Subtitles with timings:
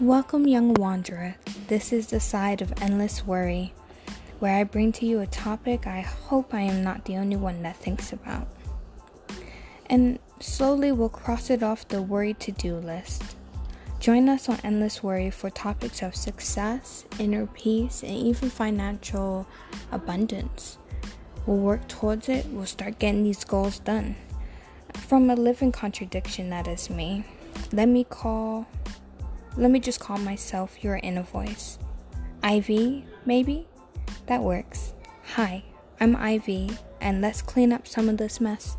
[0.00, 1.36] Welcome, young wanderer.
[1.68, 3.74] This is the side of endless worry,
[4.38, 7.62] where I bring to you a topic I hope I am not the only one
[7.64, 8.48] that thinks about.
[9.90, 13.36] And slowly we'll cross it off the worry to do list.
[13.98, 19.46] Join us on Endless Worry for topics of success, inner peace, and even financial
[19.92, 20.78] abundance.
[21.44, 24.16] We'll work towards it, we'll start getting these goals done.
[24.94, 27.22] From a living contradiction that is me,
[27.70, 28.66] let me call
[29.56, 31.78] let me just call myself your inner voice.
[32.42, 33.66] Ivy, maybe?
[34.26, 34.94] That works.
[35.34, 35.64] Hi,
[36.00, 38.76] I'm Ivy, and let's clean up some of this mess.